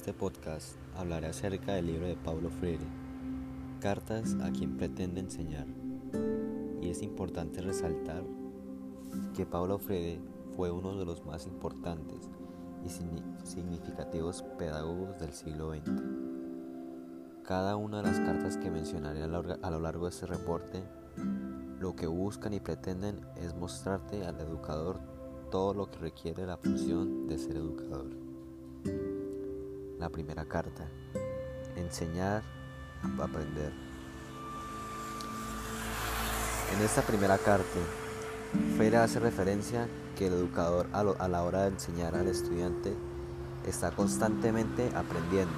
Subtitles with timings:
[0.00, 2.86] este podcast hablaré acerca del libro de Paulo Freire,
[3.80, 5.66] Cartas a quien pretende enseñar.
[6.80, 8.24] Y es importante resaltar
[9.36, 10.18] que Paulo Freire
[10.56, 12.30] fue uno de los más importantes
[12.82, 12.88] y
[13.46, 15.90] significativos pedagogos del siglo XX.
[17.44, 20.82] Cada una de las cartas que mencionaré a lo largo de este reporte,
[21.78, 24.98] lo que buscan y pretenden es mostrarte al educador
[25.50, 28.19] todo lo que requiere la función de ser educador.
[30.00, 30.88] La primera carta.
[31.76, 32.42] Enseñar
[33.20, 33.70] aprender.
[36.74, 37.78] En esta primera carta,
[38.78, 42.94] Freire hace referencia que el educador a, la hora de enseñar al estudiante
[43.66, 45.52] está constantemente aprendiendo,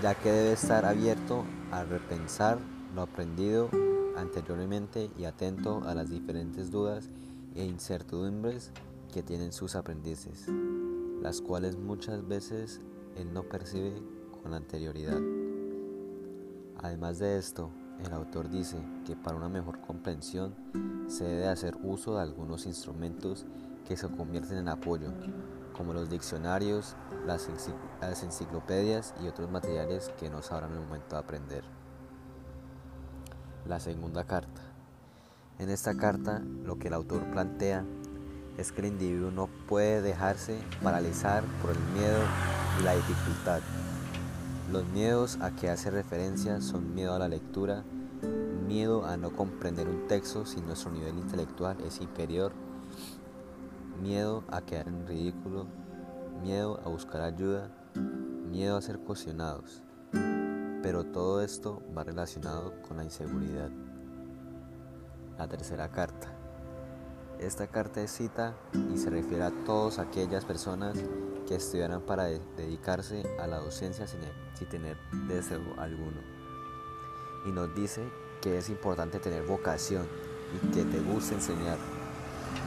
[0.00, 2.58] ya que debe estar abierto a repensar
[2.94, 3.70] lo aprendido
[4.16, 7.10] anteriormente y atento a las diferentes dudas
[7.56, 8.70] e incertidumbres
[9.12, 10.46] que tienen sus aprendices
[11.26, 12.80] las cuales muchas veces
[13.16, 14.00] él no percibe
[14.44, 15.20] con anterioridad.
[16.80, 20.54] Además de esto, el autor dice que para una mejor comprensión
[21.08, 23.44] se debe hacer uso de algunos instrumentos
[23.88, 25.08] que se convierten en apoyo,
[25.76, 26.94] como los diccionarios,
[27.26, 27.48] las,
[28.22, 31.64] enciclopedias y otros materiales que nos abran el momento de aprender.
[33.66, 34.62] La segunda carta.
[35.58, 37.84] En esta carta lo que el autor plantea
[38.58, 42.20] es que el individuo no puede dejarse paralizar por el miedo
[42.80, 43.60] y la dificultad.
[44.72, 47.84] Los miedos a que hace referencia son miedo a la lectura,
[48.66, 52.52] miedo a no comprender un texto si nuestro nivel intelectual es inferior,
[54.02, 55.66] miedo a quedar en ridículo,
[56.42, 57.70] miedo a buscar ayuda,
[58.50, 59.82] miedo a ser cuestionados.
[60.82, 63.70] Pero todo esto va relacionado con la inseguridad.
[65.38, 66.35] La tercera carta.
[67.38, 68.54] Esta carta es cita
[68.92, 70.96] y se refiere a todas aquellas personas
[71.46, 74.20] que estudiaran para dedicarse a la docencia sin,
[74.54, 74.96] sin tener
[75.28, 76.20] deseo alguno.
[77.44, 78.02] Y nos dice
[78.40, 80.06] que es importante tener vocación
[80.54, 81.76] y que te guste enseñar.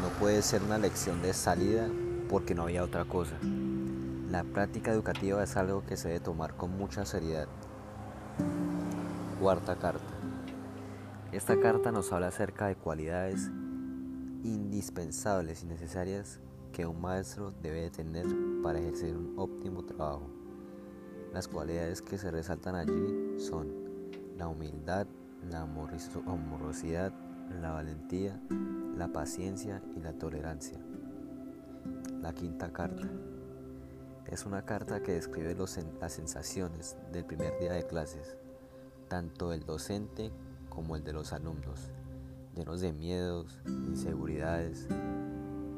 [0.01, 1.89] No puede ser una lección de salida
[2.29, 3.37] porque no había otra cosa.
[4.29, 7.47] La práctica educativa es algo que se debe tomar con mucha seriedad.
[9.41, 10.13] Cuarta carta.
[11.31, 13.49] Esta carta nos habla acerca de cualidades
[14.43, 16.39] indispensables y necesarias
[16.71, 18.25] que un maestro debe tener
[18.63, 20.29] para ejercer un óptimo trabajo.
[21.33, 23.67] Las cualidades que se resaltan allí son
[24.37, 25.07] la humildad,
[25.49, 27.13] la amorosidad,
[27.61, 28.39] la valentía,
[28.95, 30.79] la paciencia y la tolerancia.
[32.21, 33.09] La quinta carta.
[34.25, 38.37] Es una carta que describe las sensaciones del primer día de clases,
[39.07, 40.31] tanto del docente
[40.69, 41.89] como el de los alumnos
[42.59, 44.85] llenos de miedos, inseguridades,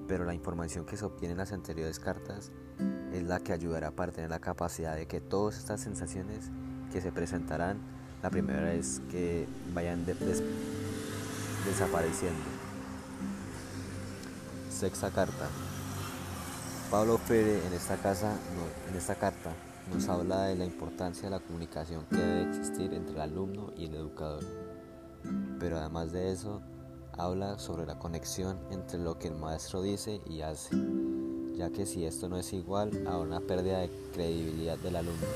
[0.07, 2.51] pero la información que se obtiene en las anteriores cartas
[3.13, 6.49] es la que ayudará para tener la capacidad de que todas estas sensaciones
[6.91, 7.77] que se presentarán
[8.23, 10.03] la primera vez que vayan
[11.65, 12.41] desapareciendo.
[14.71, 15.49] Sexta carta.
[16.89, 18.35] Pablo Freire en esta, casa,
[18.89, 19.51] en esta carta
[19.93, 23.85] nos habla de la importancia de la comunicación que debe existir entre el alumno y
[23.85, 24.70] el educador.
[25.59, 26.61] Pero además de eso,
[27.13, 30.75] habla sobre la conexión entre lo que el maestro dice y hace,
[31.55, 35.27] ya que si esto no es igual a una pérdida de credibilidad del alumno.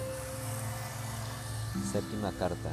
[1.91, 2.71] Séptima carta.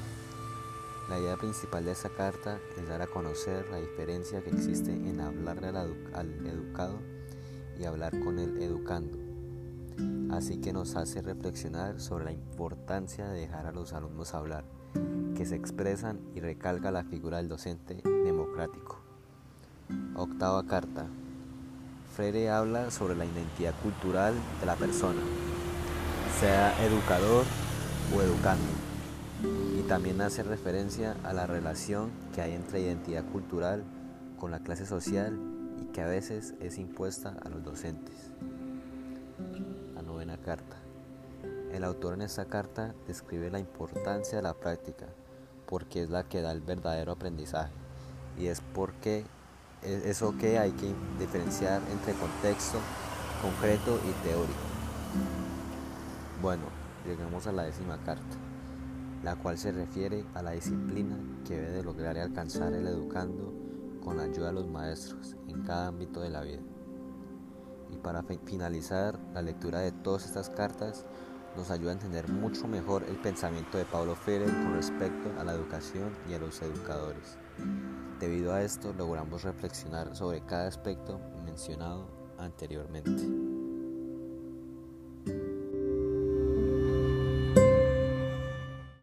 [1.08, 5.20] La idea principal de esta carta es dar a conocer la diferencia que existe en
[5.20, 6.98] hablarle al, educado
[7.78, 9.18] y hablar con el educando.
[10.34, 14.64] Así que nos hace reflexionar sobre la importancia de dejar a los alumnos hablar
[15.36, 19.00] que se expresan y recalca la figura del docente democrático.
[20.14, 21.06] Octava carta.
[22.14, 25.22] Freire habla sobre la identidad cultural de la persona,
[26.38, 27.44] sea educador
[28.14, 28.68] o educando,
[29.78, 33.84] y también hace referencia a la relación que hay entre identidad cultural
[34.38, 35.38] con la clase social
[35.80, 38.30] y que a veces es impuesta a los docentes.
[39.94, 40.81] La novena carta.
[41.82, 45.06] El autor en esta carta describe la importancia de la práctica,
[45.66, 47.72] porque es la que da el verdadero aprendizaje,
[48.38, 49.24] y es porque
[49.82, 52.78] es eso que hay que diferenciar entre contexto
[53.42, 54.60] concreto y teórico.
[56.40, 56.62] Bueno,
[57.04, 58.36] llegamos a la décima carta,
[59.24, 63.52] la cual se refiere a la disciplina que debe de lograr y alcanzar el educando
[64.04, 66.62] con la ayuda de los maestros en cada ámbito de la vida.
[67.90, 71.04] Y para finalizar la lectura de todas estas cartas,
[71.56, 75.52] nos ayuda a entender mucho mejor el pensamiento de Pablo Freire con respecto a la
[75.52, 77.36] educación y a los educadores.
[78.20, 82.08] Debido a esto logramos reflexionar sobre cada aspecto mencionado
[82.38, 83.41] anteriormente.